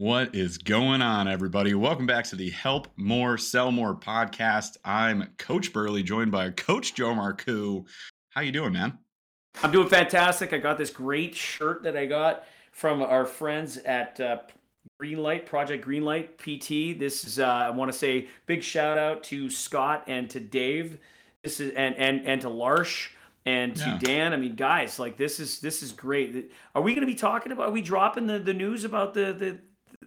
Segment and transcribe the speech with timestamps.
[0.00, 1.74] What is going on, everybody?
[1.74, 4.78] Welcome back to the Help More, Sell More podcast.
[4.82, 7.84] I'm Coach Burley, joined by Coach Joe Marcoux.
[8.30, 8.96] How you doing, man?
[9.62, 10.54] I'm doing fantastic.
[10.54, 14.38] I got this great shirt that I got from our friends at uh,
[15.02, 16.98] Greenlight Project Greenlight PT.
[16.98, 20.96] This is uh, I want to say big shout out to Scott and to Dave.
[21.44, 23.08] This is and and and to Larsh
[23.44, 23.98] and to yeah.
[24.00, 24.32] Dan.
[24.32, 26.52] I mean, guys, like this is this is great.
[26.74, 27.68] Are we going to be talking about?
[27.68, 29.58] Are we dropping the the news about the the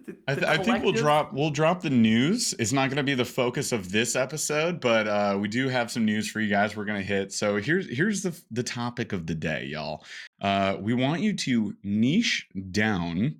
[0.06, 2.54] the, I, th- I, think we'll drop we'll drop the news.
[2.58, 5.90] It's not going to be the focus of this episode, but uh, we do have
[5.90, 6.76] some news for you guys.
[6.76, 7.32] We're going to hit.
[7.32, 10.04] So here's here's the the topic of the day, y'all.
[10.40, 13.36] Uh, we want you to niche down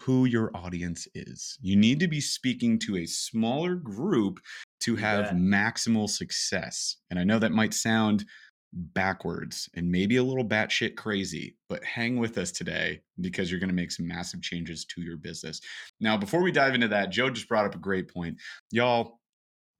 [0.00, 1.58] who your audience is.
[1.62, 4.40] You need to be speaking to a smaller group
[4.80, 5.32] to have yeah.
[5.32, 6.96] maximal success.
[7.10, 8.24] And I know that might sound
[8.72, 13.68] backwards and maybe a little batshit crazy, but hang with us today because you're going
[13.70, 15.60] to make some massive changes to your business.
[16.00, 18.36] Now, before we dive into that, Joe just brought up a great point.
[18.70, 19.20] Y'all,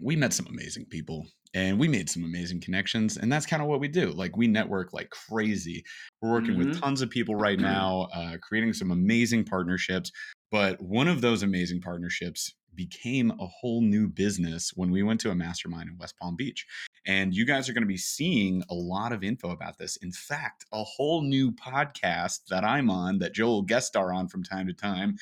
[0.01, 3.69] we met some amazing people and we made some amazing connections and that's kind of
[3.69, 5.85] what we do like we network like crazy
[6.21, 6.71] we're working mm-hmm.
[6.71, 10.11] with tons of people right now uh, creating some amazing partnerships
[10.51, 15.31] but one of those amazing partnerships became a whole new business when we went to
[15.31, 16.67] a mastermind in West Palm Beach.
[17.07, 19.97] And you guys are going to be seeing a lot of info about this.
[19.97, 24.43] In fact, a whole new podcast that I'm on, that Joel guest star on from
[24.43, 25.17] time to time,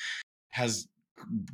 [0.49, 0.87] has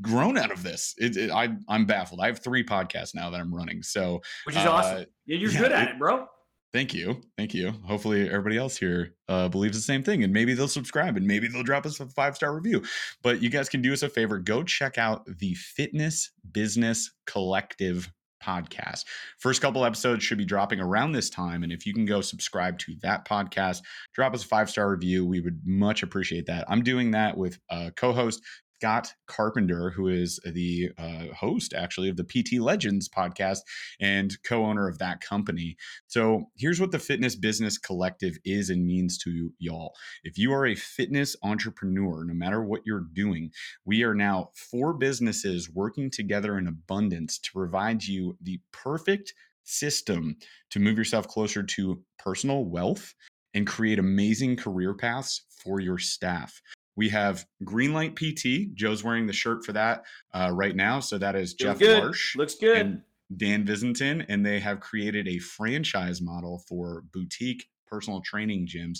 [0.01, 0.95] grown out of this.
[0.97, 2.19] It, it, I, I'm baffled.
[2.21, 3.83] I have three podcasts now that I'm running.
[3.83, 5.05] So, which is uh, awesome.
[5.25, 6.27] Yeah, you're yeah, good at it, bro.
[6.73, 7.21] Thank you.
[7.37, 7.71] Thank you.
[7.85, 11.47] Hopefully, everybody else here uh, believes the same thing and maybe they'll subscribe and maybe
[11.47, 12.83] they'll drop us a five star review.
[13.23, 18.11] But you guys can do us a favor go check out the Fitness Business Collective
[18.43, 19.05] podcast.
[19.39, 21.63] First couple episodes should be dropping around this time.
[21.63, 23.81] And if you can go subscribe to that podcast,
[24.13, 25.25] drop us a five star review.
[25.25, 26.65] We would much appreciate that.
[26.67, 28.41] I'm doing that with a co host
[28.79, 33.59] Scott Carpenter, who is the uh, host actually of the PT Legends podcast
[33.99, 35.75] and co owner of that company.
[36.05, 39.95] So, here's what the Fitness Business Collective is and means to y'all.
[40.23, 43.51] If you are a fitness entrepreneur, no matter what you're doing,
[43.83, 49.33] we are now four businesses working together in abundance to provide you the perfect
[49.63, 50.35] system
[50.69, 53.13] to move yourself closer to personal wealth
[53.55, 56.61] and create amazing career paths for your staff.
[56.97, 58.75] We have Greenlight PT.
[58.75, 60.03] Joe's wearing the shirt for that
[60.33, 60.99] uh, right now.
[60.99, 62.03] So that is Jeff good.
[62.03, 62.35] Marsh.
[62.35, 62.77] Looks good.
[62.77, 63.01] And
[63.37, 64.25] Dan Visentin.
[64.27, 68.99] And they have created a franchise model for boutique personal training gyms.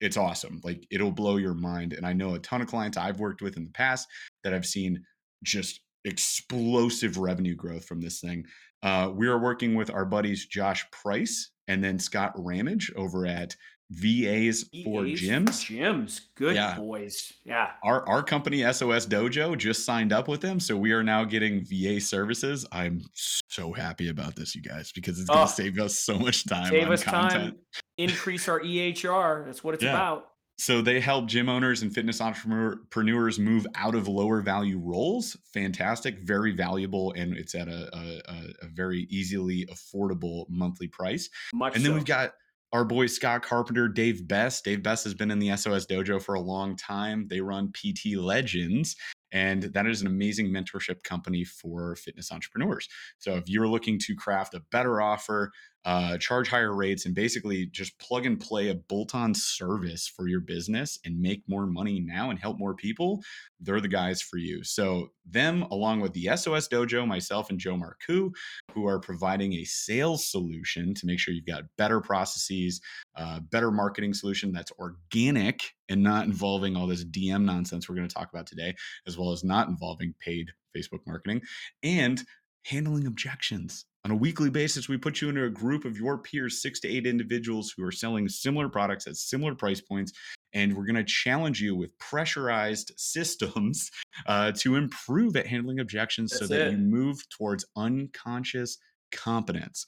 [0.00, 0.60] It's awesome.
[0.64, 1.92] Like it'll blow your mind.
[1.92, 4.08] And I know a ton of clients I've worked with in the past
[4.44, 5.04] that I've seen
[5.44, 8.44] just explosive revenue growth from this thing.
[8.82, 13.54] Uh, we are working with our buddies Josh Price and then Scott Ramage over at
[13.90, 15.66] VAs for gyms.
[15.66, 16.76] gyms, good yeah.
[16.76, 17.32] boys.
[17.44, 17.72] Yeah.
[17.82, 21.64] Our our company SOS Dojo just signed up with them, so we are now getting
[21.64, 22.64] VA services.
[22.70, 26.18] I'm so happy about this, you guys, because it's going to oh, save us so
[26.18, 26.70] much time.
[26.70, 27.54] Save us content.
[27.54, 27.56] time.
[27.98, 29.44] Increase our EHR.
[29.44, 29.94] That's what it's yeah.
[29.94, 30.26] about.
[30.60, 35.34] So they help gym owners and fitness entrepreneurs move out of lower value roles.
[35.54, 41.30] Fantastic, very valuable, and it's at a, a, a very easily affordable monthly price.
[41.54, 41.94] Much and then so.
[41.94, 42.34] we've got
[42.72, 44.64] our boy Scott Carpenter, Dave Best.
[44.64, 47.26] Dave Best has been in the SOS Dojo for a long time.
[47.28, 48.94] They run PT Legends,
[49.32, 52.88] and that is an amazing mentorship company for fitness entrepreneurs.
[53.18, 55.50] So if you're looking to craft a better offer,
[55.84, 60.28] uh, charge higher rates, and basically just plug and play a bolt on service for
[60.28, 63.22] your business and make more money now and help more people,
[63.60, 64.62] they're the guys for you.
[64.62, 68.30] So, them, along with the SOS Dojo, myself and Joe Marcoux,
[68.72, 72.80] who are providing a sales solution to make sure you've got better processes,
[73.16, 78.08] uh, better marketing solution that's organic and not involving all this DM nonsense we're going
[78.08, 78.74] to talk about today,
[79.06, 81.40] as well as not involving paid Facebook marketing
[81.82, 82.22] and
[82.64, 86.62] handling objections on a weekly basis, we put you into a group of your peers,
[86.62, 90.12] six to eight individuals who are selling similar products at similar price points.
[90.54, 93.90] And we're going to challenge you with pressurized systems
[94.26, 96.72] uh, to improve at handling objections That's so that it.
[96.72, 98.78] you move towards unconscious
[99.12, 99.86] competence.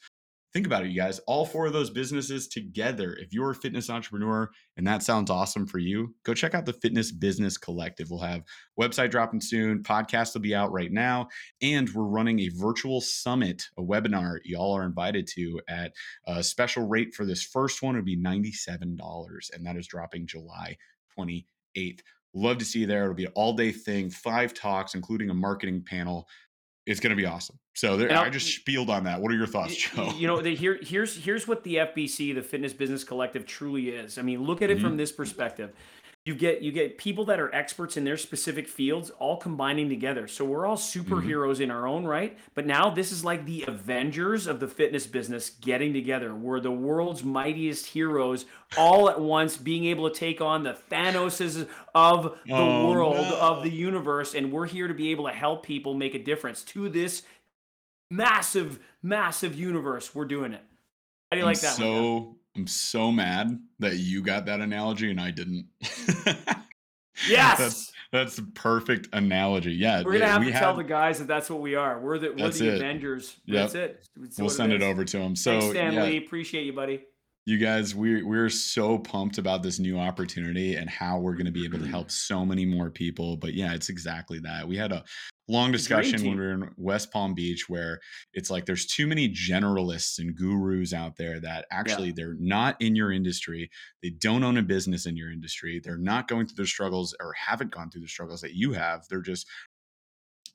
[0.53, 1.19] Think about it, you guys.
[1.21, 3.15] All four of those businesses together.
[3.15, 6.75] If you're a fitness entrepreneur and that sounds awesome for you, go check out the
[6.75, 8.11] Fitness Business Collective.
[8.11, 8.43] We'll have
[8.79, 9.83] website dropping soon.
[9.83, 11.29] Podcast will be out right now,
[11.63, 14.41] and we're running a virtual summit, a webinar.
[14.45, 15.95] Y'all are invited to at
[16.27, 20.27] a special rate for this first one would be ninety-seven dollars, and that is dropping
[20.27, 20.77] July
[21.15, 22.03] twenty-eighth.
[22.35, 23.05] Love to see you there.
[23.05, 26.29] It'll be an all day thing, five talks, including a marketing panel
[26.87, 27.59] it's going to be awesome.
[27.75, 29.21] So there, I just spieled on that.
[29.21, 30.13] What are your thoughts, Joe?
[30.17, 34.19] You know, the, here, here's here's what the FBC, the Fitness Business Collective, truly is.
[34.19, 34.87] I mean, look at it mm-hmm.
[34.87, 35.73] from this perspective.
[36.25, 40.29] You get you get people that are experts in their specific fields all combining together.
[40.29, 40.77] So we're all
[41.07, 41.31] Mm-hmm.
[41.33, 42.39] superheroes in our own right?
[42.55, 46.35] But now this is like the avengers of the fitness business getting together.
[46.35, 48.47] We're the world's mightiest heroes
[48.79, 53.37] all at once being able to take on the thanoses of the Oh, world no.
[53.41, 56.63] of the universe and we're here to be able to help people make a difference
[56.65, 57.23] to this
[58.11, 60.15] massive massive universe.
[60.15, 60.63] We're doing it.
[61.31, 64.61] How do you I'm like that one, so I'm so mad that you got that
[64.61, 65.67] analogy and I didn't.
[67.29, 69.73] yes That's that's a perfect analogy.
[69.73, 70.03] Yeah.
[70.05, 71.99] We're gonna have we to tell the guys that that's what we are.
[71.99, 72.75] We're the we're That's the it.
[72.75, 73.37] Avengers.
[73.47, 73.57] Yep.
[73.57, 74.09] That's it.
[74.23, 75.35] It's we'll send it, over to them.
[75.35, 76.19] So Thanks, Stan yeah, Lee.
[76.19, 77.05] Appreciate you, buddy.
[77.45, 81.53] You guys we we're so pumped about this new opportunity and how we're going to
[81.53, 84.67] be able to help so many more people but yeah it's exactly that.
[84.67, 85.05] We had a
[85.49, 88.01] long discussion when we were in west palm beach where
[88.33, 92.95] it's like there's too many generalists and gurus out there that actually they're not in
[92.95, 93.69] your industry
[94.03, 97.33] they don't own a business in your industry they're not going through the struggles or
[97.33, 99.47] haven't gone through the struggles that you have they're just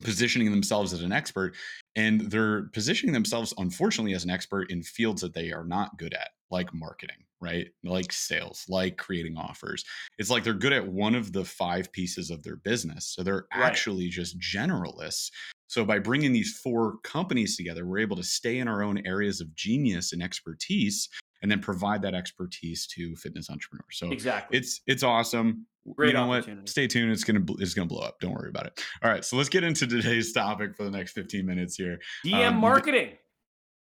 [0.03, 1.53] positioning themselves as an expert
[1.95, 6.13] and they're positioning themselves unfortunately as an expert in fields that they are not good
[6.13, 9.83] at like marketing right like sales like creating offers
[10.17, 13.45] it's like they're good at one of the five pieces of their business so they're
[13.55, 13.65] Right.
[13.65, 15.29] actually just generalists
[15.67, 19.39] so by bringing these four companies together we're able to stay in our own areas
[19.41, 21.09] of genius and expertise
[21.43, 24.57] and then provide that expertise to fitness entrepreneurs so Exactly.
[24.57, 25.67] it's it's awesome.
[25.95, 26.45] Great you know what?
[26.67, 27.11] Stay tuned.
[27.13, 28.19] It's gonna it's gonna blow up.
[28.19, 28.83] Don't worry about it.
[29.01, 31.99] All right, so let's get into today's topic for the next 15 minutes here.
[32.25, 33.11] DM um, marketing.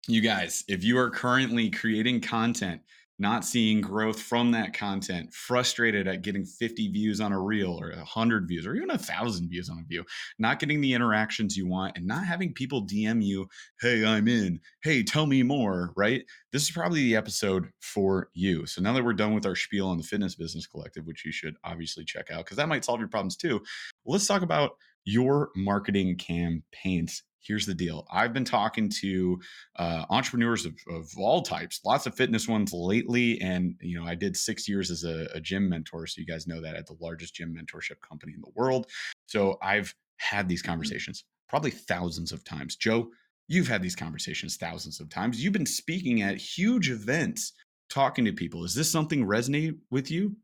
[0.09, 2.81] You guys, if you are currently creating content,
[3.19, 7.89] not seeing growth from that content, frustrated at getting 50 views on a reel or
[7.89, 10.05] 100 views or even a thousand views on a view,
[10.39, 13.49] not getting the interactions you want, and not having people DM you,
[13.81, 16.23] hey, I'm in, hey, tell me more, right?
[16.53, 18.65] This is probably the episode for you.
[18.65, 21.33] So now that we're done with our spiel on the Fitness Business Collective, which you
[21.33, 23.61] should obviously check out because that might solve your problems too,
[24.05, 24.71] let's talk about
[25.03, 27.23] your marketing campaigns.
[27.47, 28.05] Here's the deal.
[28.11, 29.39] I've been talking to
[29.77, 33.39] uh, entrepreneurs of, of all types, lots of fitness ones lately.
[33.41, 36.05] And, you know, I did six years as a, a gym mentor.
[36.07, 38.87] So you guys know that at the largest gym mentorship company in the world.
[39.27, 42.75] So I've had these conversations probably thousands of times.
[42.75, 43.09] Joe,
[43.47, 45.41] you've had these conversations thousands of times.
[45.41, 47.53] You've been speaking at huge events,
[47.89, 48.65] talking to people.
[48.65, 50.35] Is this something resonate with you?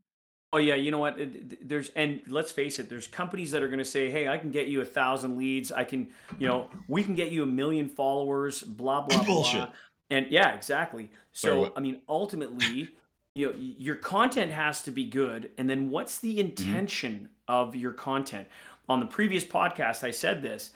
[0.54, 1.18] Oh yeah, you know what?
[1.62, 2.88] There's and let's face it.
[2.88, 5.72] There's companies that are going to say, "Hey, I can get you a thousand leads.
[5.72, 6.08] I can,
[6.38, 9.62] you know, we can get you a million followers." Blah blah Bullshit.
[9.62, 9.70] blah.
[10.10, 11.10] And yeah, exactly.
[11.32, 11.72] So what?
[11.76, 12.88] I mean, ultimately,
[13.34, 15.50] you know, your content has to be good.
[15.58, 16.40] And then what's the Mm-hmm.
[16.48, 18.46] intention of your content?
[18.88, 20.70] On the previous podcast, I said this.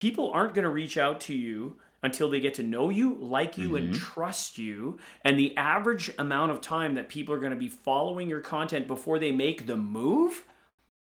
[0.00, 3.58] People aren't going to reach out to you until they get to know you, like
[3.58, 3.94] you, and Mhm.
[3.94, 4.98] trust you.
[5.24, 8.86] And the average amount of time that people are going to be following your content
[8.86, 10.44] before they make the move,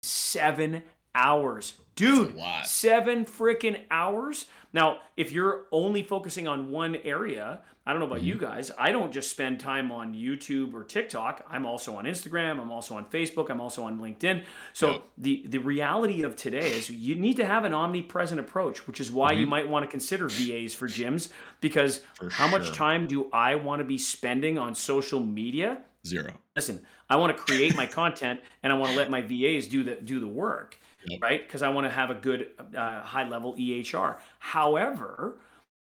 [0.02, 0.84] seven
[1.16, 1.74] hours.
[1.96, 4.46] Dude, seven freaking hours.
[4.74, 8.28] Now, if you're only focusing on one area, I don't know about Mm-hmm.
[8.28, 8.72] you guys.
[8.80, 11.46] I don't just spend time on YouTube or TikTok.
[11.52, 12.60] I'm also on Instagram.
[12.60, 13.50] I'm also on Facebook.
[13.52, 14.44] I'm also on LinkedIn.
[14.72, 15.04] So Yep.
[15.20, 19.12] the the reality of today is you need to have an omnipresent approach, which is
[19.12, 19.50] why you Mhm.
[19.50, 21.30] might want to consider VAs for gyms
[21.62, 25.80] because For how much time do I want to be spending on social media?
[26.06, 26.34] Zero.
[26.58, 29.84] listen i want to create my content and i want to let my vas do
[29.86, 30.78] the do the work
[31.08, 31.22] Yep.
[31.22, 31.46] right?
[31.46, 32.48] Because i want to have a good
[32.78, 35.38] uh, high level ehr however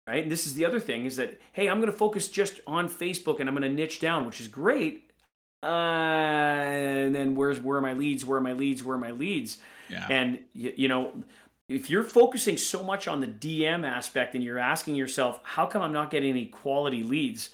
[0.08, 2.60] right and this is the other thing is that hey i'm going to focus just
[2.66, 5.06] on facebook and i'm going to niche down which is great.
[5.62, 9.12] Uh, and then where's where are my leads where are my leads where are my
[9.12, 9.58] leads?
[9.90, 10.08] Yeah.
[10.10, 11.12] and you, you know
[11.68, 15.82] if you're focusing so much on the dm aspect and you're asking yourself how come
[15.82, 17.50] i'm not getting any quality leads?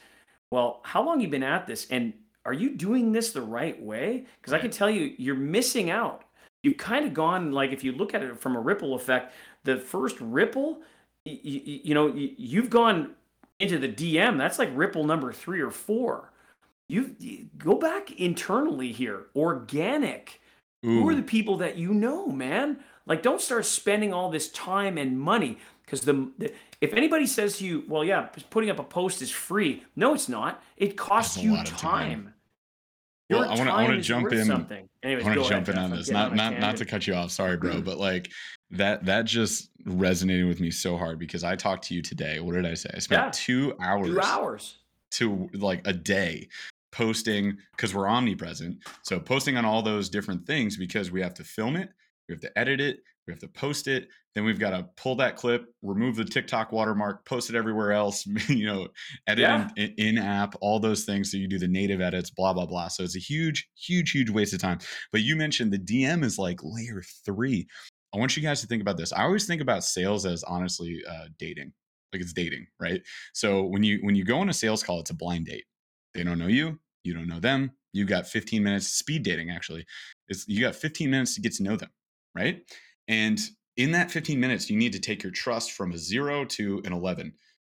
[0.52, 1.88] Well how long you been at this?
[1.90, 2.14] And
[2.46, 4.26] are you doing this the right way?
[4.40, 6.25] Because i can tell you you're missing out
[6.66, 9.78] you've kind of gone like if you look at it from a ripple effect the
[9.78, 10.82] first ripple
[11.26, 13.12] y- y- you know y- you've gone
[13.60, 16.32] into the dm that's like ripple number three or four
[16.90, 20.42] you you- go back internally here organic
[20.86, 21.18] who are mm.
[21.18, 22.78] the people that you know, man?
[23.08, 27.58] Like, don't start spending all this time and money because the, the if anybody says
[27.58, 30.64] to you, "Well, yeah, putting up a post is free," no, it's not.
[30.78, 32.35] It costs you of time.
[33.30, 33.40] Time.
[33.42, 34.90] Well, I wanna- I wanna jump in- Something.
[35.04, 36.10] Anyways, I want to jump ahead, in on this.
[36.10, 37.32] Not not not to cut you off.
[37.32, 38.32] Sorry, bro, but like
[38.72, 42.40] that that just resonated with me so hard because I talked to you today.
[42.40, 42.90] What did I say?
[42.94, 43.32] I spent Yeah.
[43.34, 44.78] two hours two hours.
[45.12, 46.48] to like a day
[46.92, 48.78] posting because we're omnipresent.
[49.04, 51.90] So posting on all those different things because we have to film it,
[52.28, 55.16] we have to edit it, we have to post it then we've got to pull
[55.16, 58.88] that clip remove the tiktok watermark post it everywhere else you know
[59.28, 59.70] edit Yeah.
[59.78, 62.88] in, in app all those things so you do the native edits blah blah blah.
[62.88, 64.80] So it's a huge huge huge waste of time.
[65.12, 67.68] But you mentioned the dm is like layer three.
[68.14, 69.12] I want you guys to think about this.
[69.12, 71.74] I always think about sales as honestly uh, dating.
[72.14, 73.02] Like it's dating right?
[73.34, 75.66] So when you when you go on a sales call it's a blind date.
[76.14, 79.86] They don't know you you don't know them you got 15 minutes speed dating actually
[80.28, 81.90] it's you got 15 minutes to get to know them
[82.36, 82.62] right
[83.08, 83.40] and
[83.78, 86.94] in that 15 minutes you need to take your trust from a 0 to an
[86.94, 87.34] 11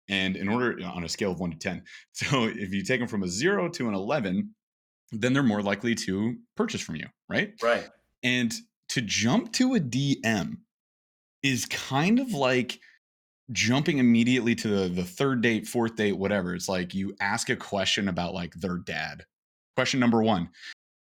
[0.10, 3.08] and in order on a scale of 1 to 10 so if you take them
[3.08, 4.54] from a 0 to an 11
[5.12, 7.88] then they're more likely to purchase from you right Right.
[8.24, 8.54] and
[8.90, 10.58] to jump to a DM
[11.44, 12.80] is kind of like
[13.52, 16.54] jumping immediately to the, the third date, fourth date, whatever.
[16.56, 19.24] It's like you ask a question about like their dad.
[19.76, 20.50] Question number one.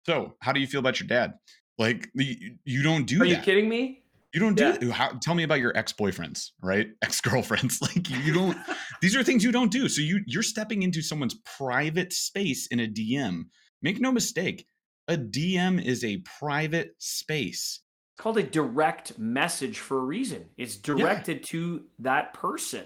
[0.06, 1.34] So, how do you feel about your dad?
[1.78, 3.24] Like you, you don't do that.
[3.24, 3.99] Are you kidding me?
[4.32, 4.72] You don't do Yeah.
[4.78, 4.90] that.
[4.92, 6.88] How, tell me about your ex-boyfriends, right?
[7.02, 7.80] Ex-girlfriends.
[7.82, 8.56] Like you don't
[9.02, 9.88] these are things you don't do.
[9.88, 13.44] So you you're stepping into someone's private space in a DM.
[13.82, 14.66] Make no mistake,
[15.08, 17.80] a DM is a private space.
[18.14, 20.44] It's called a direct message for a reason.
[20.58, 22.84] It's directed to that person.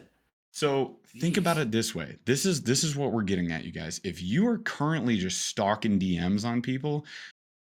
[0.52, 2.16] So think about it this way.
[2.24, 4.00] This is this is what we're getting at, you guys.
[4.04, 7.04] If you are currently just stalking DMs on people,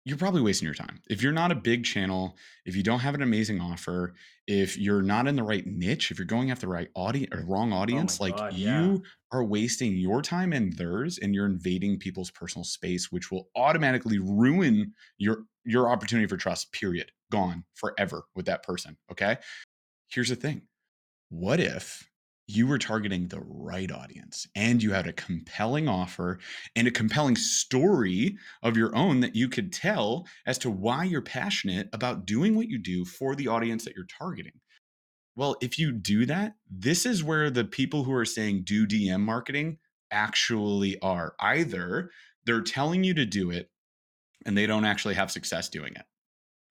[0.06, 1.00] you're probably wasting your time.
[1.10, 4.14] If you're not a big channel, if you don't have an amazing offer,
[4.48, 7.46] if you're not in the right niche, if you're going after the right audience or
[7.46, 8.98] wrong oh audience, like God, you yeah.
[9.32, 14.20] are wasting your time and theirs and you're invading people's personal space, which will automatically
[14.20, 17.12] ruin your your opportunity for trust, period.
[17.32, 18.98] Gone forever with that person.
[19.12, 19.38] Okay.
[20.10, 20.64] Here's the thing.
[21.30, 22.10] What if
[22.48, 26.40] you were targeting the right audience and you had a compelling offer
[26.76, 31.22] and a compelling story of your own that you could tell as to why you're
[31.22, 34.60] passionate about doing what you do for the audience that you're targeting.
[35.36, 39.22] Well, if you do that, this is where the people who are saying do DM
[39.22, 39.78] marketing
[40.12, 41.36] actually are.
[41.40, 42.12] Either
[42.46, 43.70] they're telling you to do it
[44.46, 46.06] and they don't actually have success doing it.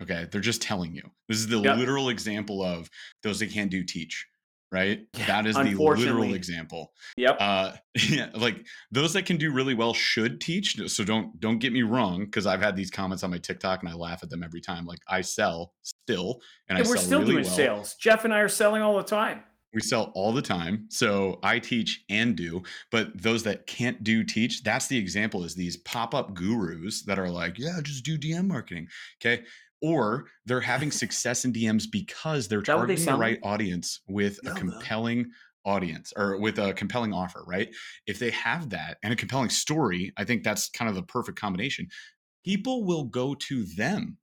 [0.03, 0.27] Okay.
[0.31, 1.03] They're just telling you.
[1.29, 1.77] This is the Yep.
[1.79, 2.91] literal example of
[3.23, 4.27] those that can't do teach,
[4.73, 5.01] right?
[5.15, 7.37] Yeah, that is the literal example Yep.
[7.41, 7.73] uh
[8.09, 11.83] yeah like those that can do really well should teach so don't don't get me
[11.83, 14.61] wrong because i've had these comments on my tiktok and i laugh at them every
[14.63, 17.95] time like i sell still and i and we're still really doing well sales.
[18.01, 19.43] Jeff and I are selling all the time.
[19.75, 24.25] we sell all the time so i teach and do but those that can't do
[24.25, 28.47] teach that's the example is these pop-up gurus that are like yeah just do dm
[28.47, 28.87] marketing
[29.21, 29.43] okay
[29.83, 34.01] or they're having success in dms because they're that what they targeting the right audience
[34.09, 34.61] with No, a no.
[34.61, 35.27] compelling
[35.65, 37.69] audience or with a compelling offer right?
[38.07, 41.39] If they have that and a compelling story i think that's kind of the perfect
[41.39, 41.89] combination.
[42.45, 44.19] People will go to them.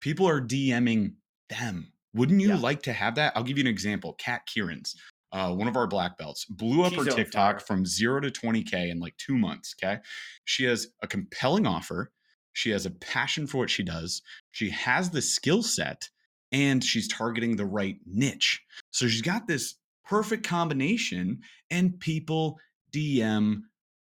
[0.00, 1.16] People are dming
[1.50, 1.92] them.
[2.14, 2.56] Wouldn't you Yeah.
[2.56, 3.34] like to have that?
[3.36, 4.94] I'll give you an example kat kieran's
[5.32, 7.66] uh, one of our black belts blew up She's her tiktok fire.
[7.66, 9.98] from 0 to 20k in like two months okay
[10.46, 12.10] she has a compelling offer
[12.52, 14.22] she has a passion for what she does.
[14.52, 16.08] She has the skill set
[16.52, 18.60] and she's targeting the right niche.
[18.90, 19.74] So she's got this
[20.04, 21.40] perfect combination
[21.70, 22.58] and people
[22.92, 23.62] dm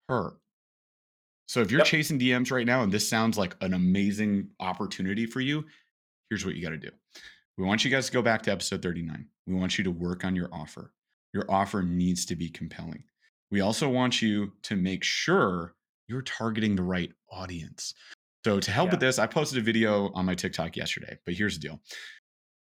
[0.08, 0.34] her.
[1.48, 1.88] So if you're Yep.
[1.88, 5.66] chasing dms right now and this sounds like an amazing opportunity for you
[6.30, 6.92] here's what you got to do.
[7.58, 10.24] We want you guys to go back to episode 39 we want you to work
[10.24, 10.94] on your offer.
[11.34, 13.04] Your offer needs to be compelling.
[13.50, 15.74] We also want you to make sure
[16.08, 17.96] you're targeting the right audience
[18.46, 18.92] so to help Yeah.
[18.94, 21.80] with this i posted a video on my tiktok yesterday but here's the deal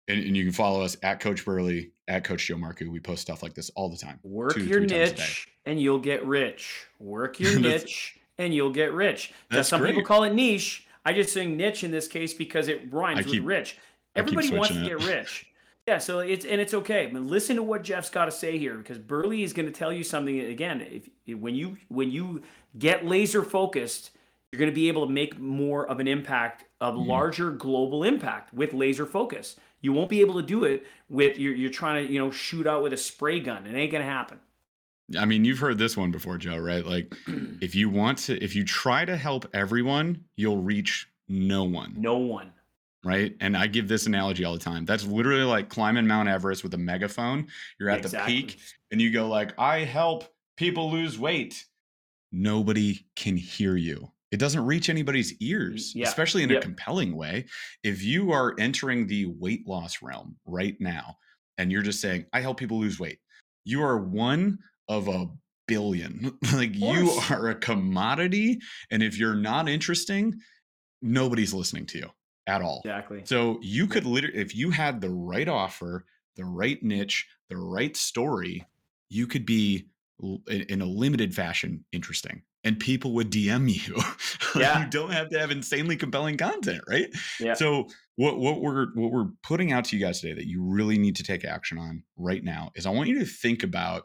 [0.08, 3.22] and, and you can follow us at coach burley at coach joe marcoux we post
[3.22, 5.22] stuff like this all the time Work two your three times a day.
[5.22, 6.86] niche and you'll get rich.
[6.98, 9.32] Work your niche and you'll get rich.
[9.48, 10.88] That's some people call it niche.
[11.04, 13.78] I just saying niche in this case because it rhymes I with rich.
[14.16, 15.46] Everybody wants to get rich.
[15.88, 17.08] Yeah, so it's and it's okay.
[17.12, 19.92] But listen to what Jeff's got to say here because Burley is going to tell
[19.92, 20.80] you something again.
[20.80, 22.42] If when you when you
[22.78, 24.12] get laser focused,
[24.52, 27.06] you're going to be able to make more of an impact, a Mhm.
[27.06, 29.56] larger global impact with laser focus.
[29.80, 32.66] You won't be able to do it with you're, you're trying to you know shoot
[32.66, 33.66] out with a spray gun.
[33.66, 34.38] It ain't going to happen.
[35.18, 36.84] I mean, you've heard this one before, Joe, right?
[36.84, 37.14] Like,
[37.60, 42.18] if you want to, if you try to help everyone, you'll reach no one, No
[42.18, 42.52] one.
[43.04, 43.34] right?
[43.40, 44.84] And I give this analogy all the time.
[44.84, 47.48] That's literally like climbing Mount Everest with a megaphone.
[47.80, 48.34] You're at Exactly.
[48.34, 48.58] the peak
[48.90, 50.24] and you go like, "I help
[50.58, 51.64] people lose weight."
[52.30, 54.10] Nobody can hear you.
[54.32, 56.08] It doesn't reach anybody's ears, Yeah.
[56.08, 56.58] especially in Yep.
[56.58, 57.44] a compelling way.
[57.84, 61.18] If you are entering the weight loss realm right now
[61.58, 63.20] and you're just saying, "I help people lose weight,"
[63.64, 64.58] you are one
[64.88, 65.28] of a
[65.68, 66.36] billion.
[66.54, 68.58] like you are a commodity
[68.90, 70.40] and if you're not interesting,
[71.02, 72.10] nobody's listening to you.
[72.48, 72.80] at all.
[72.84, 73.22] Exactly.
[73.24, 77.96] So you could literally, if you had the right offer, the right niche, the right
[77.96, 78.66] story,
[79.10, 79.86] you could be
[80.48, 83.96] in a limited fashion interesting and people would DM you.
[84.54, 84.84] Yeah.
[84.84, 87.08] you don't have to have insanely compelling content, right?
[87.40, 87.54] Yeah.
[87.54, 90.98] So what what we're what we're putting out to you guys today that you really
[90.98, 94.02] need to take action on right now is I want you to think about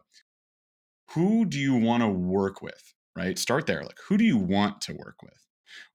[1.09, 3.37] who do you want to work with, right?
[3.37, 3.83] Start there.
[3.83, 5.33] Like who do you want to work with?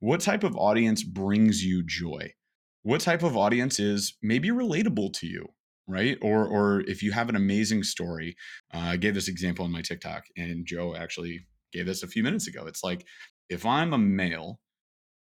[0.01, 2.35] What type of audience brings you joy?
[2.83, 5.47] What type of audience is maybe relatable to you?
[5.89, 6.17] right?
[6.23, 8.37] Or or if you have an amazing story,
[8.73, 12.23] uh, I gave this example on my TikTok, and Joe actually gave this a few
[12.23, 12.67] minutes ago.
[12.67, 13.07] It's like
[13.49, 14.61] if I'm a male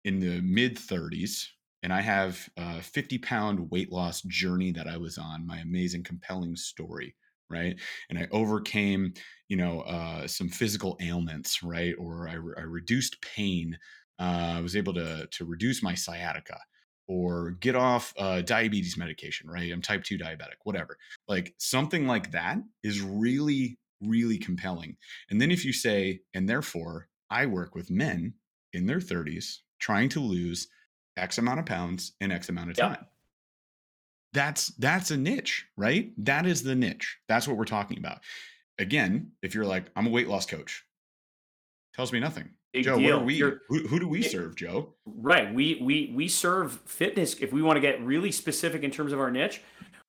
[0.05, 1.49] in the mid 30s
[1.83, 6.05] and I have a 50 pound weight loss journey that I was on, my amazing,
[6.05, 7.17] compelling story,
[7.49, 7.79] right?
[8.09, 9.15] And I overcame,
[9.49, 11.95] you know, uh, some physical ailments, right?
[11.99, 13.79] Or I, re- I reduced pain.
[14.19, 16.61] Uh, I was able to to reduce my sciatica
[17.09, 19.73] or get off uh, diabetes medication, right?
[19.73, 20.97] I'm type 2 diabetic, whatever.
[21.27, 24.97] Like something like that is really, really compelling.
[25.31, 28.35] And then if you say, and therefore I work with men
[28.73, 30.69] in their 30s trying to lose
[31.17, 32.91] X amount of pounds in X amount of time.
[32.93, 33.07] Yep.
[34.33, 36.13] That's that's a niche, right?
[36.19, 37.19] That is the niche.
[37.29, 38.21] That's what we're talking about.
[38.79, 40.85] Again, if you're like, I'm a weight loss coach,
[41.95, 42.51] tells me nothing.
[42.73, 43.17] Big Joe, deal.
[43.17, 43.39] what are we?
[43.39, 44.95] Who, who, do we serve, Joe?
[45.05, 45.53] Right.
[45.53, 47.35] We we we serve fitness.
[47.41, 49.61] If we want to get really specific in terms of our niche,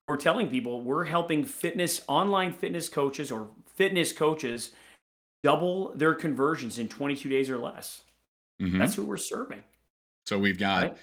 [0.06, 4.70] we're telling people we're helping fitness online fitness coaches or fitness coaches
[5.42, 8.02] double their conversions in 22 days or less.
[8.60, 8.78] Mm-hmm.
[8.78, 9.62] That's who we're serving.
[10.26, 10.96] So we've got right?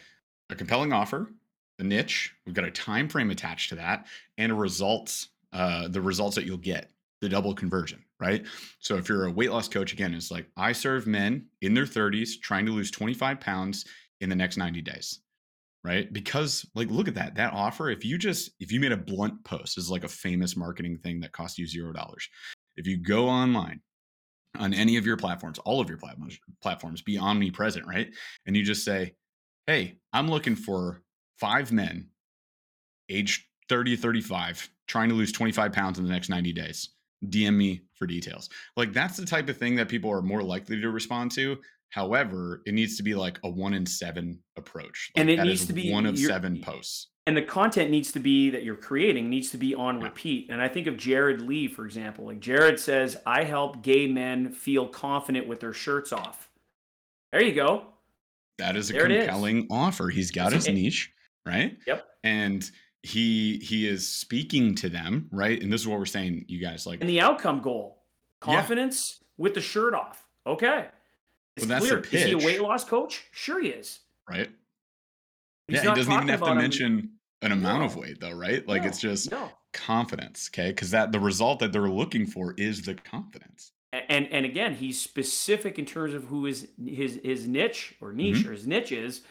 [0.50, 1.32] a compelling offer,
[1.80, 4.08] a niche, we've got a time frame attached to that,
[4.38, 5.30] and a results.
[5.52, 8.46] Uh, the results that you'll get the double conversion, right?
[8.80, 11.86] So if you're a weight loss coach, again, it's like I serve men in their
[11.86, 13.86] 30s trying to lose 25 pounds
[14.22, 15.20] in the next 90 days,
[15.84, 16.12] right?
[16.14, 17.90] Because like look at that that offer.
[17.90, 21.20] If you just if you made a blunt post, is like a famous marketing thing
[21.22, 22.30] that costs you zero dollars.
[22.80, 23.82] If you go online
[24.58, 26.54] on any of your platforms, all of your platforms, mm-hmm.
[26.62, 28.10] platforms, be omnipresent, right?
[28.48, 29.14] And you just say,
[29.68, 31.04] "Hey, I'm looking for
[31.40, 32.08] five men,
[33.10, 36.90] age 30 35, trying to lose 25 pounds in the next 90 days."
[37.26, 38.50] DM me for details.
[38.78, 41.58] Like that's the type of thing that people are more likely to respond to.
[41.90, 45.12] However, it needs to be like a one in seven approach.
[45.16, 47.08] Like and it needs to be one of seven posts.
[47.30, 50.50] And the content needs to be that you're creating needs to be on repeat.
[50.50, 52.26] And I think of Jared Lee, for example.
[52.26, 56.50] Like Jared says, I help gay men feel confident with their shirts off.
[57.32, 57.86] There you go.
[58.58, 60.10] That is a there compelling offer.
[60.10, 61.14] He's got it's his niche,
[61.46, 61.78] right?
[61.86, 62.04] Yep.
[62.24, 62.72] And
[63.04, 66.86] he he is speaking to them right and this is what we're saying you guys
[66.86, 68.04] like and the outcome goal
[68.42, 69.26] confidence yeah.
[69.38, 70.88] with the shirt off okay
[71.56, 74.50] it's well, clear is he a weight loss coach sure he is right
[75.70, 77.12] He's yeah he doesn't even have to mention
[77.42, 77.86] an amount no.
[77.86, 78.88] of weight though right like no.
[78.88, 79.50] it's just no.
[79.74, 84.46] confidence okay because that the result that they're looking for is the confidence and and
[84.46, 88.50] again he's specific in terms of who is his his niche or niche mm-hmm.
[88.50, 89.22] or his niche is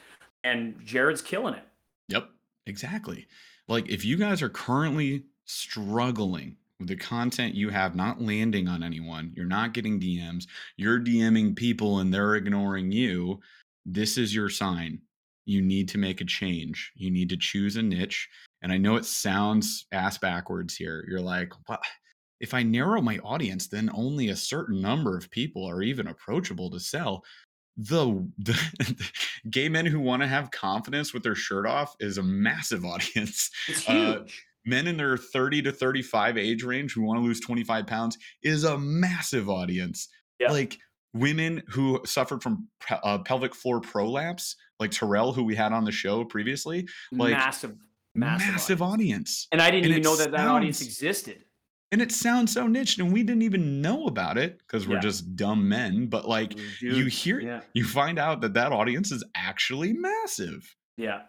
[0.45, 1.65] and jared's killing it
[2.09, 2.29] yep
[2.67, 3.27] exactly
[3.69, 8.83] like if you guys are currently struggling with the content you have not landing on
[8.83, 13.41] anyone, you're not getting DMs, you're DMing people and they're ignoring you,
[13.85, 15.01] this is your sign.
[15.49, 16.93] You need to make a change.
[16.95, 18.29] You need to choose a niche.
[18.61, 21.07] And I know it sounds ass backwards here.
[21.09, 21.81] You're like, what?
[22.39, 26.71] If I narrow my audience, then only a certain number of people are even approachable
[26.71, 27.25] to sell
[27.79, 29.11] the, the
[29.49, 33.51] gay men who want to have confidence with their shirt off is a massive audience.
[33.69, 34.19] It's uh, huge.
[34.19, 38.19] Uh, men in their 30 to 35 age range who want to lose 25 pounds
[38.43, 40.09] is a massive audience.
[40.39, 40.53] Yeah.
[40.53, 40.79] Like
[41.15, 45.93] women who suffered from uh, pelvic floor prolapse, like Terrell, who we had on the
[45.93, 47.77] show previously, like massive,
[48.15, 48.93] massive, massive audience.
[48.93, 49.49] audience.
[49.53, 51.45] And I didn't and even know that sounds, that audience existed
[51.91, 55.01] and it sounds so niche and we didn't even know about it because we're yeah.
[55.01, 57.61] just dumb men but like Dude, you hear yeah.
[57.75, 61.23] you find out that that audience is actually massive yeah,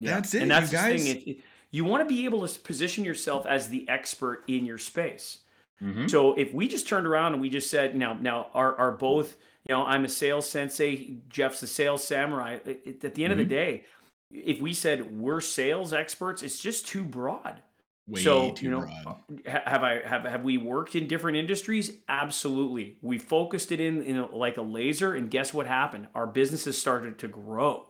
[0.00, 0.14] yeah.
[0.14, 1.36] that's it and that's you guys it, it,
[1.70, 5.38] you want to be able to position yourself as the expert in your space
[5.82, 6.06] mm-hmm.
[6.06, 9.36] so if we just turned around and we just said now now are, are both
[9.68, 13.32] you know i'm a sales sensei jeff's a sales samurai at the end mm-hmm.
[13.32, 13.48] of the mm-hmm.
[13.48, 13.84] day
[14.30, 17.62] if we said we're sales experts it's just too broad
[18.08, 19.16] Way so you know broad.
[19.46, 24.18] have i have have we worked in different industries absolutely we focused it in in
[24.18, 27.84] a, like a laser and guess what happened our businesses started to grow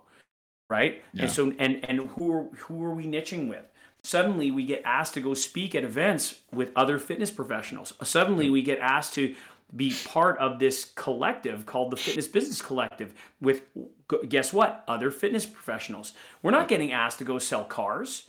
[0.71, 1.25] right yeah.
[1.25, 3.65] and so and and who are who are we niching with
[4.07, 8.63] suddenly we get asked to go speak at events with other fitness professionals suddenly we
[8.63, 9.35] get asked to
[9.75, 13.63] be part of this collective called the Fitness Business Collective with
[14.29, 14.85] guess what?
[14.87, 16.13] Other fitness professionals.
[16.43, 18.25] We're not getting asked to go sell cars.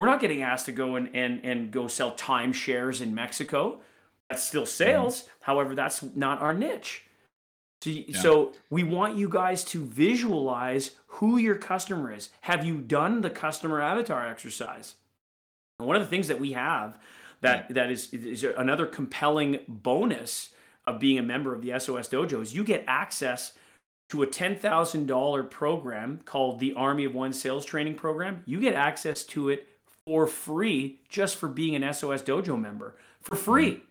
[0.00, 3.80] We're not getting asked to go and and, and go sell timeshares in Mexico.
[4.30, 4.68] That's still mm-hmm.
[4.68, 5.22] sales.
[5.22, 5.30] Mm-hmm.
[5.40, 7.04] However, that's not our niche.
[7.82, 8.20] So, yeah.
[8.20, 12.30] so we want you guys to visualize who your customer is.
[12.42, 14.94] Have you done the customer avatar exercise?
[15.78, 16.98] One of the things that we have
[17.40, 20.50] that that is, is another compelling bonus
[20.86, 23.52] of being a member of the SOS Dojo is you get access
[24.08, 28.42] to a $10,000 program called the Army of One Sales Training Program.
[28.46, 29.68] You get access to it
[30.04, 33.72] for free just for being an SOS Dojo member for free.
[33.72, 33.84] Mm-hmm.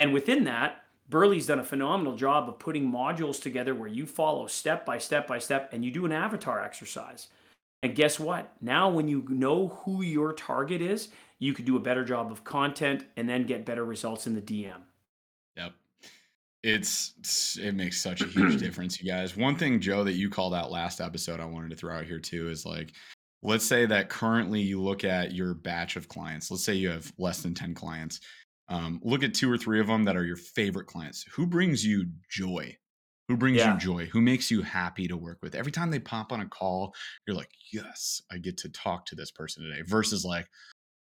[0.00, 4.46] And within that, Burley's done a phenomenal job of putting modules together where you follow
[4.46, 7.28] step by step by step and you do an avatar exercise.
[7.82, 8.52] And guess what?
[8.62, 12.44] Now, when you know who your target is, you could do a better job of
[12.44, 14.82] content and then get better results in the DM.
[15.56, 15.72] Yep.
[16.62, 19.36] It's it makes such a huge difference, you guys.
[19.36, 22.20] One thing, Joe, that you called out last episode, I wanted to throw out here
[22.20, 22.92] too is like,
[23.42, 26.50] let's say that currently you look at your batch of clients.
[26.50, 28.20] Let's say you have less than 10 clients
[28.68, 31.24] um, look at two or three of them that are your favorite clients.
[31.34, 32.76] Who brings you joy?
[33.28, 33.74] Who brings yeah.
[33.74, 34.06] you joy?
[34.06, 35.54] Who makes you happy to work with?
[35.54, 36.94] Every time they pop on a call,
[37.26, 39.82] you're like, yes, I get to talk to this person today.
[39.86, 40.46] Versus like,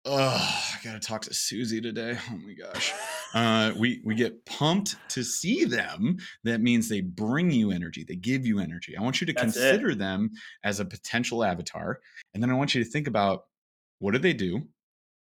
[0.09, 2.19] oh, I gotta talk to Susie today.
[2.31, 2.93] Oh my gosh.
[3.35, 6.17] Uh, we we get pumped to see them.
[6.45, 8.05] That means they bring you energy.
[8.07, 8.97] They give you energy.
[8.97, 9.99] I want you to That's consider it.
[9.99, 10.31] them
[10.65, 12.01] as a potential avatar,
[12.35, 13.45] and then I want you to think about
[13.99, 14.63] what do they do,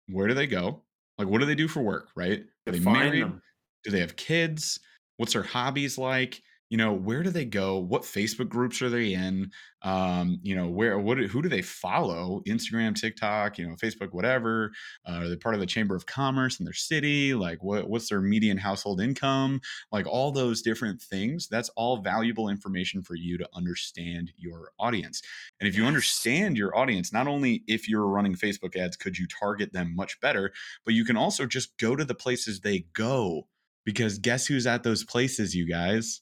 [0.07, 0.83] where do they go,
[1.17, 2.09] like, what do they do for work?
[2.15, 2.43] Right?
[2.67, 3.23] Are they married?
[3.23, 3.41] Them.
[3.83, 4.79] Do they have kids?
[5.17, 6.41] What's their hobbies like?
[6.71, 7.77] You know where do they go?
[7.79, 9.51] What facebook groups are they in?
[9.81, 12.41] Um, you know where what who do they follow?
[12.47, 14.71] Instagram tiktok you know facebook whatever.
[15.05, 17.33] Uh, are they part of the chamber of commerce in their city?
[17.33, 19.59] Like what, what's their median household income?
[19.91, 25.21] Like all those different things that's all valuable information for you to understand your audience.
[25.59, 29.27] And if you understand your audience not only if you're running facebook ads could you
[29.27, 30.53] target them much better
[30.85, 33.47] but you can also just go to the places they go
[33.83, 36.21] because guess who's at those places you guys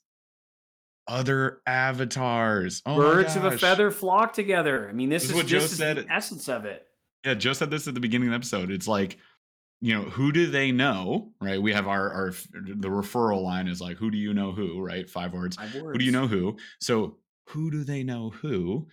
[1.10, 2.82] other avatars.
[2.86, 4.88] Oh Birds of a feather flock together.
[4.88, 5.98] I mean, this, this is, what Joe said.
[5.98, 6.86] the essence of it.
[7.26, 8.72] Yeah, Joe said this at the beginning of the episode.
[8.72, 9.18] It's like,
[9.82, 11.32] you know, who do they know?
[11.42, 11.62] Right.
[11.62, 14.80] We have our our the referral line is like, who do you know who?
[14.80, 15.10] Right.
[15.10, 15.58] Five words.
[15.58, 15.96] Five words.
[15.96, 16.58] Who do you know who?
[16.80, 17.18] So
[17.48, 18.88] who do they know who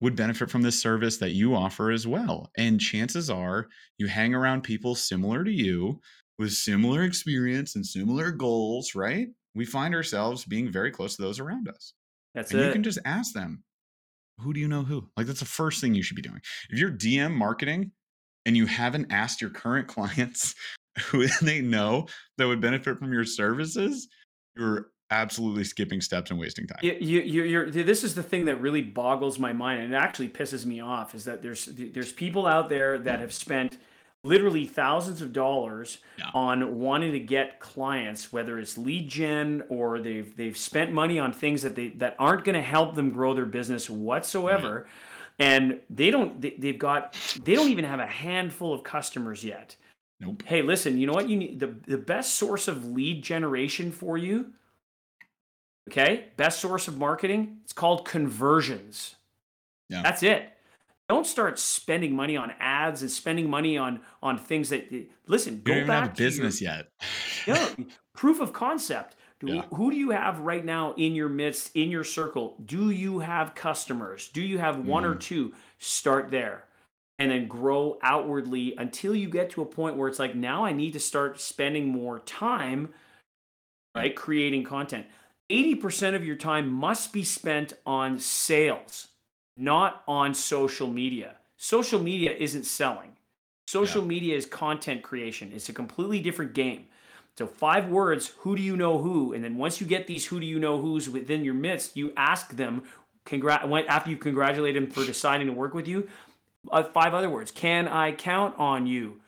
[0.00, 2.50] would benefit from this service that you offer as well?
[2.56, 6.00] And chances are you hang around people similar to you
[6.38, 9.28] with similar experience and similar goals, right?
[9.54, 11.94] We find ourselves being very close to those around us.
[12.34, 12.66] That's and it.
[12.66, 13.62] You can just ask them,
[14.38, 15.08] who do you know who?
[15.16, 16.40] Like that's the first thing you should be doing.
[16.70, 17.92] If you're DM marketing
[18.46, 20.54] and you haven't asked your current clients
[21.06, 22.06] who they know
[22.38, 24.08] that would benefit from your services,
[24.56, 26.78] you're absolutely skipping steps and wasting time.
[26.82, 30.28] You, you, you're, this is the thing that really boggles my mind, and it actually
[30.28, 31.14] pisses me off.
[31.14, 33.78] Is that there's there's people out there that have spent
[34.24, 36.30] literally thousands of dollars yeah.
[36.32, 41.32] on wanting to get clients whether it's lead gen or they've they've spent money on
[41.32, 44.86] things that they that aren't going to help them grow their business whatsoever.
[45.38, 49.74] And they don't they, they've got they don't even have a handful of customers yet.
[50.20, 50.44] Nope.
[50.46, 51.28] Hey listen you know what?
[51.28, 54.52] You need the, the best source of lead generation for you
[55.90, 56.26] okay?
[56.36, 59.16] Best source of marketing it's called conversions.
[59.88, 60.02] Yeah.
[60.02, 60.51] that's it
[61.12, 64.88] don't start spending money on ads and spending money on on things that
[65.26, 66.86] listen you go back have a business your, yet.
[67.46, 69.16] Yeah proof of concept.
[69.44, 69.62] Yeah.
[69.74, 72.54] who do you have right now in your midst in your circle?
[72.64, 74.28] Do you have customers?
[74.28, 75.10] Do you have one mm.
[75.10, 75.52] or two?
[75.78, 76.66] Start there
[77.18, 80.72] and then grow outwardly until you get to a point where it's like now i
[80.72, 82.90] need to start spending more time
[83.94, 85.06] right creating content.
[85.50, 89.08] 80% of your time must be spent on sales
[89.56, 91.36] not on social media.
[91.56, 93.16] Social media isn't selling.
[93.66, 94.08] Social yeah.
[94.08, 95.52] media is content creation.
[95.54, 96.86] It's a completely different game.
[97.38, 99.32] So five words, who do you know who?
[99.32, 102.12] And then once you get these who do you know who's within your midst, you
[102.16, 102.82] ask them,
[103.24, 106.08] congrat after you congratulate them for deciding to work with you,
[106.70, 107.50] uh, five other words.
[107.50, 109.20] Can I count on you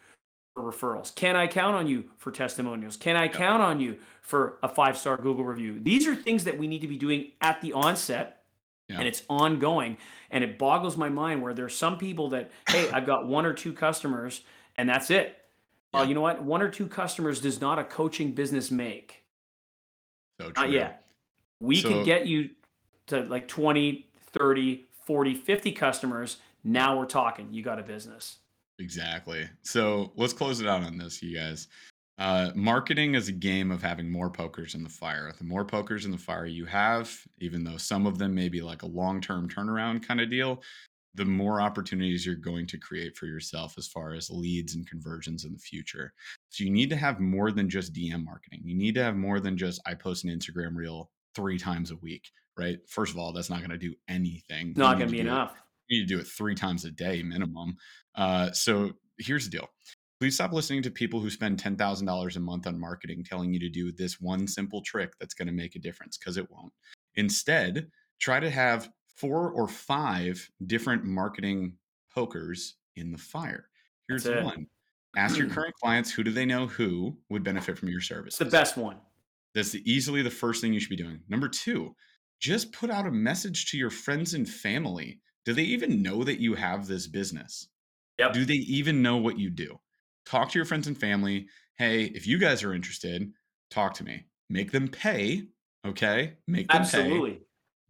[0.55, 1.15] for referrals?
[1.15, 2.97] Can I count on you for testimonials?
[2.97, 5.81] Can I count on you for a five-star Google review?
[5.81, 8.44] These are things that we need to be doing at the onset
[8.89, 8.99] yeah.
[8.99, 9.97] and it's ongoing.
[10.31, 13.53] And it boggles my mind where there's some people that hey i've got one or
[13.53, 14.43] two customers
[14.77, 15.37] and that's it.
[15.93, 16.01] Oh, yeah.
[16.01, 16.43] well you know what?
[16.43, 19.25] One or two customers does not a coaching business make.
[20.41, 20.65] So true.
[20.65, 21.05] not yet.
[21.61, 22.51] We so, can get you
[23.07, 26.39] to like 20 30 40 50 customers.
[26.65, 27.53] Now we're talking.
[27.53, 28.39] You got a business.
[28.81, 29.49] Exactly.
[29.63, 31.69] So let's close it out on this you guys
[32.17, 35.33] Uh, marketing is a game of having more pokers in the fire.
[35.37, 38.63] The more pokers in the fire you have, even though some of them may be
[38.63, 40.63] like a long term turnaround kind of deal,
[41.15, 45.45] the more opportunities you're going to create for yourself as far as leads and conversions
[45.45, 46.13] in the future.
[46.51, 48.61] So you need to have more than just DM marketing.
[48.65, 51.97] You need to have more than just I post an Instagram reel three times a
[51.97, 52.79] week, right?
[52.89, 54.75] First of all, that's not going to do anything.
[54.77, 55.53] Not going to be enough.
[55.53, 57.77] It, you need to do it three times a day minimum.
[58.15, 59.69] Uh, so here's the deal
[60.21, 63.69] Please stop listening to people who spend $10,000 a month on marketing telling you to
[63.69, 66.73] do this one simple trick that's going to make a difference because it won't.
[67.17, 67.89] Instead,
[68.21, 71.77] try to have four or five different marketing
[72.15, 73.69] pokers in the fire.
[74.09, 74.67] Here's one.
[75.17, 75.55] Ask your hmm.
[75.55, 78.37] current clients who do they know who would benefit from your service.
[78.37, 78.97] The best one.
[79.55, 81.21] That's easily the first thing you should be doing.
[81.29, 81.95] Number two,
[82.41, 85.21] just put out a message to your friends and family.
[85.45, 87.69] Do they even know that you have this business?
[88.19, 88.33] Yep.
[88.33, 89.79] Do they even know what you do?
[90.27, 91.49] Talk to your friends and family.
[91.77, 93.33] Hey, if you guys are interested,
[93.71, 94.25] talk to me.
[94.49, 95.45] Make them pay.
[95.87, 96.35] Okay.
[96.47, 97.33] Make them Absolutely.
[97.33, 97.41] pay.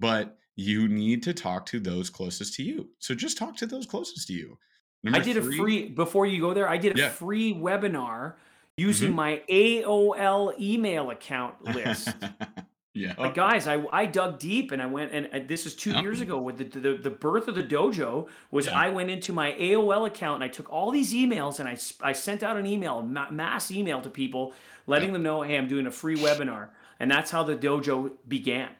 [0.00, 2.88] But you need to talk to those closest to you.
[2.98, 4.58] So just talk to those closest to you.
[5.02, 7.08] Number I did three, a free, before you go there, I did a yeah.
[7.10, 8.34] free webinar
[8.76, 9.16] using mm-hmm.
[9.16, 12.08] my AOL email account list.
[12.94, 13.14] Yeah.
[13.16, 16.20] But guys, I, I dug deep and I went and, and this is two years
[16.20, 18.78] ago with the, the the birth of the dojo was yeah.
[18.78, 22.12] I went into my AOL account and I took all these emails and I I
[22.12, 24.54] sent out an email mass email to people
[24.86, 25.14] letting yeah.
[25.14, 26.68] them know hey I'm doing a free webinar
[27.00, 28.70] and that's how the dojo began.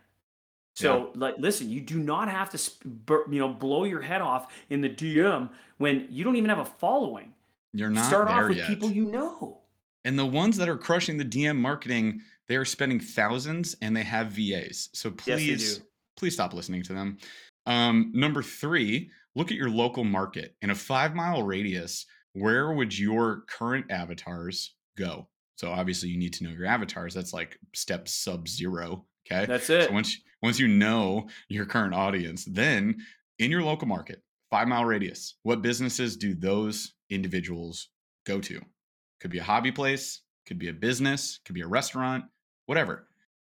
[0.74, 1.10] So yeah.
[1.16, 2.72] like listen, you do not have to
[3.32, 6.64] you know blow your head off in the DM when you don't even have a
[6.64, 7.34] following.
[7.72, 8.68] You're not start off with yet.
[8.68, 9.58] people you know.
[10.04, 14.02] And the ones that are crushing the DM marketing they are spending thousands and they
[14.02, 14.90] have VAs.
[14.92, 15.80] So please, yes,
[16.16, 17.18] please stop listening to them.
[17.66, 20.54] Um, number three, look at your local market.
[20.62, 25.28] In a five mile radius, where would your current avatars go?
[25.56, 27.14] So obviously you need to know your avatars.
[27.14, 29.06] That's like step sub zero.
[29.26, 29.46] Okay.
[29.46, 29.88] That's it.
[29.88, 32.96] So once once you know your current audience, then
[33.38, 37.88] in your local market, five mile radius, what businesses do those individuals
[38.26, 38.60] go to?
[39.20, 42.24] Could be a hobby place, could be a business, could be a restaurant,
[42.66, 43.04] whatever.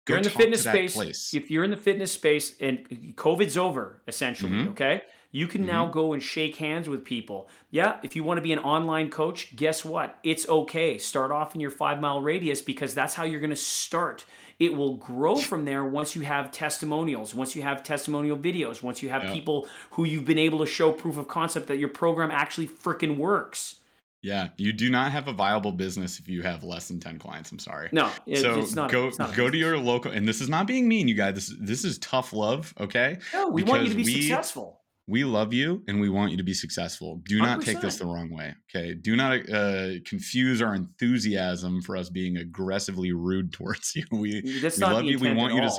[0.06, 0.94] Go you're in the fitness space.
[0.94, 1.34] Place.
[1.34, 4.70] If you're in the fitness space and COVID's over, essentially, mm-hmm.
[4.70, 5.70] okay, you can mm-hmm.
[5.70, 7.48] now go and shake hands with people.
[7.70, 10.18] Yeah, if you want to be an online coach, guess what?
[10.22, 10.96] It's okay.
[10.98, 14.24] Start off in your five mile radius because that's how you're going to start.
[14.58, 19.02] It will grow from there once you have testimonials, once you have testimonial videos, once
[19.02, 19.32] you have yeah.
[19.32, 23.18] people who you've been able to show proof of concept that your program actually freaking
[23.18, 23.76] works.
[24.22, 27.52] Yeah, you do not have a viable business if you have less than 10 clients.
[27.52, 27.88] I'm sorry.
[27.92, 30.48] No, it, so it's not, go it's not go to your local and this is
[30.48, 31.34] not being mean, you guys.
[31.34, 33.18] This this is tough love, okay?
[33.32, 34.80] No, we because want you to be we, successful.
[35.06, 37.22] We love you and we want you to be successful.
[37.28, 37.64] Do not 100%.
[37.64, 38.94] take this the wrong way, okay?
[38.94, 44.04] Do not uh, confuse our enthusiasm for us being aggressively rude towards you.
[44.10, 45.18] We, we love you.
[45.18, 45.70] We want you to.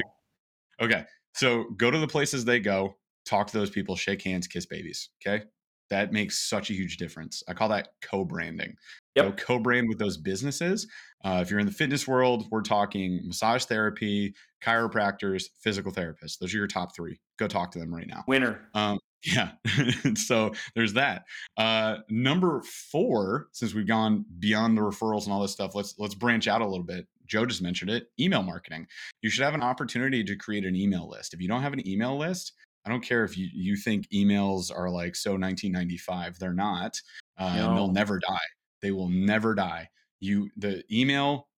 [0.80, 2.96] Okay, so go to the places they go.
[3.26, 3.98] Talk to those people.
[3.98, 4.48] Shake hands.
[4.48, 5.10] Kiss babies.
[5.26, 5.44] Okay
[5.90, 7.44] that makes such a huge difference.
[7.48, 8.76] I call that co-branding.
[9.16, 9.38] Yep.
[9.38, 10.88] co-brand with those businesses.
[11.26, 16.38] Uh, if you're in the fitness world, we're talking massage therapy, chiropractors, physical therapists.
[16.40, 17.20] Those are your top three.
[17.40, 18.24] Go talk to them right now.
[18.28, 18.70] Winner.
[18.76, 19.52] Um, yeah.
[20.16, 21.24] so there's that.
[21.58, 26.16] Uh, number four, since we've gone beyond the referrals and all this stuff, let's let's
[26.16, 27.08] branch out a little bit.
[27.26, 28.08] Joe just mentioned it.
[28.20, 28.88] Email marketing.
[29.22, 31.34] You should have an opportunity to create an email list.
[31.34, 32.54] If you don't have an email list,
[32.88, 36.40] I don't care if you, you think emails are like so 1995.
[36.40, 37.02] They're not.
[37.38, 37.76] Uh, no.
[37.76, 38.38] They'll never die.
[38.82, 39.90] They will never die.
[40.22, 41.50] You the email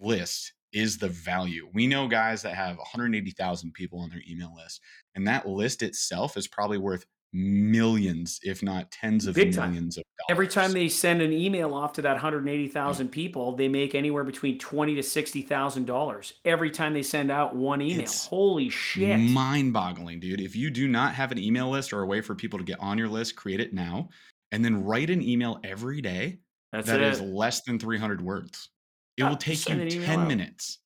[0.00, 1.68] list is the value.
[1.74, 4.80] We know guys that have 180,000 people on their email list,
[5.14, 10.00] and that list itself is probably worth millions, if not tens of Big millions time.
[10.02, 10.30] of dollars.
[10.30, 13.10] Every time they send an email off to that 180,000 yeah.
[13.12, 17.54] people, they make anywhere between twenty to sixty thousand dollars every time they send out
[17.54, 18.00] one email.
[18.00, 19.18] It's Holy shit!
[19.18, 20.40] Mind-boggling, dude.
[20.40, 22.80] If you do not have an email list or a way for people to get
[22.80, 24.08] on your list, create it now,
[24.52, 26.38] and then write an email every day.
[26.72, 27.06] That's that it.
[27.06, 28.68] is less than 300 words.
[29.16, 30.28] It yeah, will take you 10 out.
[30.28, 30.78] minutes.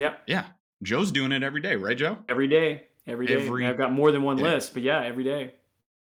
[0.00, 0.22] Yep.
[0.26, 0.44] Yeah.
[0.82, 2.18] Joe's doing it every day, right, Joe?
[2.28, 2.84] Every day.
[3.06, 3.34] Every day.
[3.34, 4.42] Every I've got more than one day.
[4.42, 5.54] list, but yeah, every day.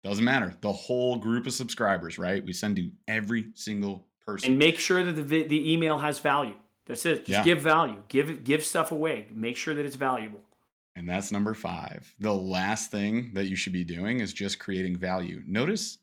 [0.05, 0.55] Doesn't matter.
[0.61, 2.45] The whole group of subscribers, right?
[2.45, 4.51] We send to every single person.
[4.51, 6.55] And make sure that the the email has value.
[6.87, 7.27] That's it.
[7.27, 7.45] Just yeah.
[7.45, 8.03] give value.
[8.09, 9.27] Give give stuff away.
[9.33, 10.41] Make sure that it's valuable.
[10.97, 12.17] And that's number 5.
[12.19, 15.43] The last thing that you should be doing is just creating value.
[15.47, 15.99] Notice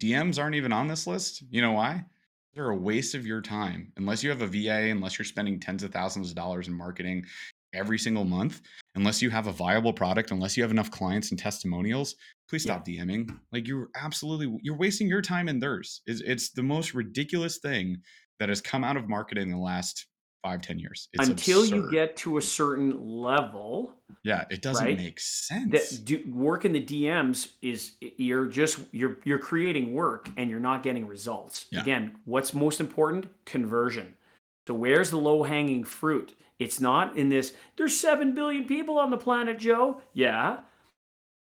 [0.00, 1.44] DMs aren't even on this list.
[1.50, 2.04] You know why?
[2.52, 3.92] They're a waste of your time.
[3.96, 7.24] Unless you have a VA, unless you're spending tens of thousands of dollars in marketing
[7.72, 8.62] every single month,
[8.94, 12.14] unless you have a viable product, unless you have enough clients and testimonials,
[12.48, 13.02] please stop yeah.
[13.04, 13.38] DMing.
[13.52, 16.02] Like you're absolutely you're wasting your time and theirs.
[16.06, 17.98] It's, it's the most ridiculous thing
[18.38, 20.06] that has come out of marketing in the last
[20.42, 21.08] five, ten years.
[21.12, 21.76] It's until absurd.
[21.76, 23.94] you get to a certain level.
[24.24, 24.96] Yeah, it doesn't right?
[24.96, 25.70] make sense.
[25.70, 30.60] That do, work in the DMs is you're just you're you're creating work and you're
[30.60, 31.66] not getting results.
[31.70, 31.80] Yeah.
[31.80, 33.28] Again, what's most important?
[33.44, 34.14] Conversion.
[34.66, 36.34] So where's the low hanging fruit?
[36.58, 37.52] It's not in this.
[37.76, 40.00] There's seven billion people on the planet, Joe.
[40.12, 40.60] Yeah,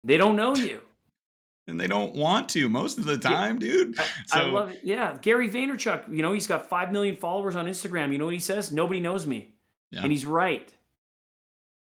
[0.03, 0.81] they don't know you
[1.67, 3.99] and they don't want to most of the time, yeah, dude.
[3.99, 4.81] I, so, I love it.
[4.83, 8.11] Yeah, Gary Vaynerchuk, you know, he's got five million followers on Instagram.
[8.11, 8.71] You know what he says?
[8.71, 9.53] Nobody knows me,
[9.91, 10.03] yeah.
[10.03, 10.71] and he's right.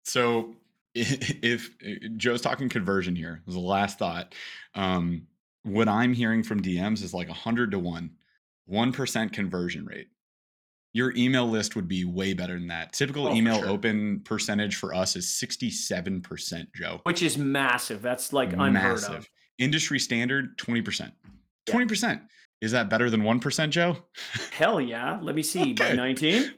[0.05, 0.55] So,
[0.93, 4.33] if, if Joe's talking conversion here, was the last thought.
[4.75, 5.27] Um,
[5.63, 8.11] what I'm hearing from DMs is like a hundred to one,
[8.65, 10.09] one percent conversion rate.
[10.93, 12.91] Your email list would be way better than that.
[12.91, 13.69] Typical oh, email sure.
[13.69, 16.99] open percentage for us is 67%, Joe.
[17.03, 18.01] Which is massive.
[18.01, 19.15] That's like unheard massive.
[19.15, 21.11] of industry standard 20%.
[21.69, 22.21] 20%.
[22.61, 23.97] Is that better than 1%, Joe?
[24.51, 25.17] Hell yeah.
[25.21, 25.71] Let me see.
[25.71, 25.91] Okay.
[25.91, 26.53] By 19?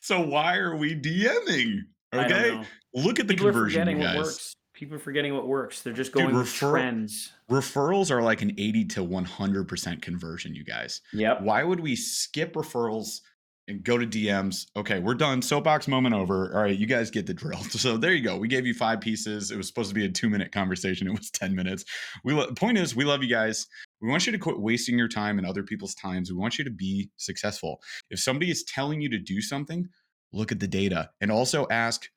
[0.00, 1.80] So why are we DMing?
[2.14, 2.62] Okay.
[2.94, 4.54] Look at the People conversion, guys.
[4.72, 5.82] People are forgetting what works.
[5.82, 7.32] They're just going Dude, refer- trends.
[7.50, 11.00] Referrals are like an 80 to 100% conversion, you guys.
[11.12, 11.42] Yep.
[11.42, 13.20] Why would we skip referrals
[13.68, 14.66] and go to DMs.
[14.76, 15.40] Okay, we're done.
[15.42, 16.52] Soapbox moment over.
[16.54, 17.60] All right, you guys get the drill.
[17.70, 18.36] So there you go.
[18.36, 19.50] We gave you five pieces.
[19.52, 21.06] It was supposed to be a two minute conversation.
[21.06, 21.84] It was 10 minutes.
[22.24, 23.66] We lo- point is, we love you guys.
[24.00, 26.30] We want you to quit wasting your time and other people's times.
[26.32, 27.80] We want you to be successful.
[28.10, 29.88] If somebody is telling you to do something,
[30.32, 32.08] look at the data and also ask,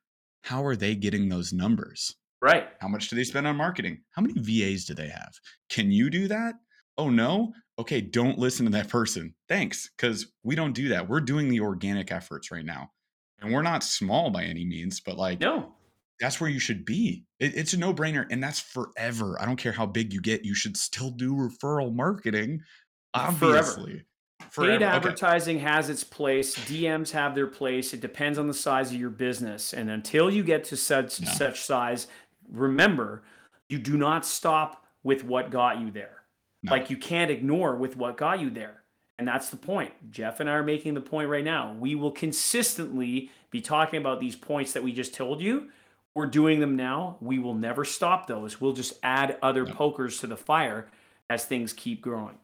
[0.43, 2.15] how are they getting those numbers?
[2.41, 2.67] Right.
[2.79, 3.99] How much do they spend on marketing?
[4.11, 5.33] How many VAs do they have?
[5.69, 6.55] Can you do that?
[6.97, 7.53] Oh no?
[7.81, 9.33] okay, don't listen to that person.
[9.49, 9.89] Thanks.
[9.95, 11.09] Because we don't do that.
[11.09, 12.91] We're doing the organic efforts right now.
[13.41, 15.73] And we're not small by any means, but like, no,
[16.19, 17.25] that's where you should be.
[17.39, 18.25] It, it's a no brainer.
[18.29, 19.35] And that's forever.
[19.41, 22.61] I don't care how big you get, you should still do referral marketing.
[23.13, 23.83] Obviously.
[23.83, 24.05] Forever.
[24.51, 24.79] Forever.
[24.79, 25.65] Paid advertising okay.
[25.65, 26.55] has its place.
[26.55, 27.93] DMs have their place.
[27.93, 29.73] It depends on the size of your business.
[29.73, 31.31] And until you get to such no.
[31.31, 32.07] such size,
[32.49, 33.23] remember,
[33.69, 36.20] you do not stop with what got you there.
[36.63, 36.71] No.
[36.71, 38.83] Like you can't ignore with what got you there.
[39.17, 39.93] And that's the point.
[40.09, 41.75] Jeff and I are making the point right now.
[41.79, 45.69] We will consistently be talking about these points that we just told you.
[46.15, 47.17] We're doing them now.
[47.21, 48.59] We will never stop those.
[48.59, 50.87] We'll just add other pokers to the fire
[51.29, 52.37] as things keep growing.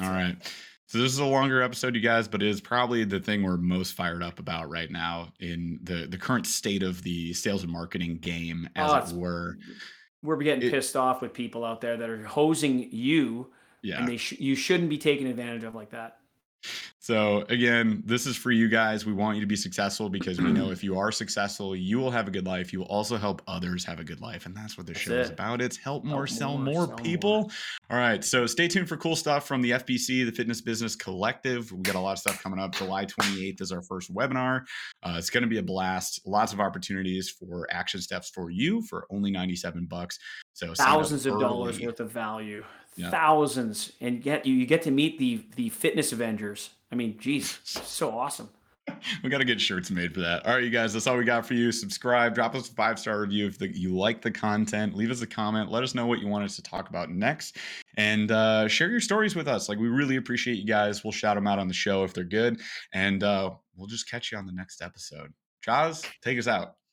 [0.00, 0.36] All right.
[0.86, 3.56] So this is a longer episode, you guys, but it is probably the thing we're
[3.56, 7.72] most fired up about right now in the the current state of the sales and
[7.72, 9.56] marketing game, as oh, it were
[10.22, 13.48] we're getting it, pissed off with people out there that are hosing you
[13.82, 13.98] yeah.
[13.98, 16.18] and they sh- you shouldn't be taken advantage of like that
[16.98, 19.04] so again, this is for you guys.
[19.04, 22.10] We want you to be successful because we know if you are successful, you will
[22.12, 22.72] have a good life.
[22.72, 25.20] You will also help others have a good life, and that's what this show it.
[25.20, 25.60] is about.
[25.60, 27.40] It's help more, help sell more, more sell people.
[27.40, 27.50] More.
[27.90, 31.72] All right, so stay tuned for cool stuff from the FBC, the Fitness Business Collective.
[31.72, 32.74] We got a lot of stuff coming up.
[32.74, 34.62] July 28th is our first webinar.
[35.02, 36.20] Uh, it's going to be a blast.
[36.24, 40.18] Lots of opportunities for action steps for you for only 97 bucks.
[40.52, 42.62] So thousands of dollars worth of value
[42.96, 43.10] yeah.
[43.10, 46.70] thousands, and get you you get to meet the the fitness Avengers.
[46.90, 48.50] I mean, geez, so awesome.
[49.22, 50.44] we got to get shirts made for that.
[50.44, 51.70] All right, you guys, that's all we got for you.
[51.70, 54.96] Subscribe, drop us a five star review if the, you like the content.
[54.96, 55.70] Leave us a comment.
[55.70, 57.58] Let us know what you want us to talk about next,
[57.96, 59.68] and uh, share your stories with us.
[59.68, 61.04] Like we really appreciate you guys.
[61.04, 62.60] We'll shout them out on the show if they're good,
[62.92, 65.32] and uh, we'll just catch you on the next episode.
[65.62, 66.74] Jaws, take us out.